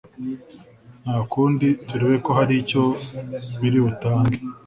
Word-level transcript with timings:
kwakundi 1.03 1.67
turebe 1.87 2.15
ko 2.25 2.29
haricyo 2.37 2.83
biri 3.59 3.79
butange 3.85 4.35